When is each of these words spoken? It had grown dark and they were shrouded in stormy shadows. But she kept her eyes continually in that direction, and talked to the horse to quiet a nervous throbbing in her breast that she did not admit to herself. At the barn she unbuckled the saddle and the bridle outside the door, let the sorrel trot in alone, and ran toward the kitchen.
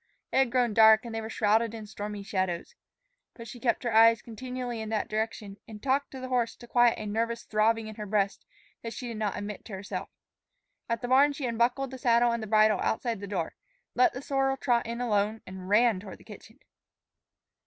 It 0.31 0.37
had 0.37 0.51
grown 0.51 0.73
dark 0.73 1.05
and 1.05 1.13
they 1.13 1.21
were 1.21 1.29
shrouded 1.29 1.75
in 1.75 1.85
stormy 1.85 2.23
shadows. 2.23 2.73
But 3.35 3.47
she 3.47 3.59
kept 3.59 3.83
her 3.83 3.93
eyes 3.93 4.23
continually 4.23 4.81
in 4.81 4.89
that 4.89 5.07
direction, 5.07 5.57
and 5.67 5.79
talked 5.79 6.09
to 6.09 6.19
the 6.19 6.29
horse 6.29 6.55
to 6.55 6.67
quiet 6.67 6.97
a 6.97 7.05
nervous 7.05 7.43
throbbing 7.43 7.85
in 7.85 7.93
her 7.97 8.07
breast 8.07 8.43
that 8.81 8.93
she 8.93 9.07
did 9.09 9.17
not 9.17 9.37
admit 9.37 9.63
to 9.65 9.73
herself. 9.73 10.09
At 10.89 11.03
the 11.03 11.07
barn 11.07 11.33
she 11.33 11.45
unbuckled 11.45 11.91
the 11.91 11.99
saddle 11.99 12.31
and 12.31 12.41
the 12.41 12.47
bridle 12.47 12.79
outside 12.79 13.19
the 13.19 13.27
door, 13.27 13.53
let 13.93 14.13
the 14.13 14.23
sorrel 14.23 14.57
trot 14.57 14.87
in 14.87 15.01
alone, 15.01 15.41
and 15.45 15.69
ran 15.69 15.99
toward 15.99 16.17
the 16.17 16.23
kitchen. 16.23 16.57